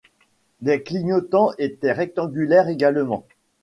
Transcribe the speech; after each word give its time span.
Les 0.63 0.81
clignotants 0.81 1.51
étaient 1.59 1.91
rectangulaires 1.91 2.69
également. 2.69 3.27